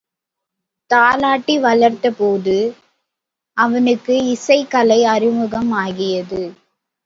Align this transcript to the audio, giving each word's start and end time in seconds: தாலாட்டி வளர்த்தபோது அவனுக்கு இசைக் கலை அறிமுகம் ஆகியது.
தாலாட்டி 0.89 1.55
வளர்த்தபோது 1.59 2.55
அவனுக்கு 3.57 4.25
இசைக் 4.25 4.69
கலை 4.69 5.05
அறிமுகம் 5.05 5.71
ஆகியது. 5.71 6.43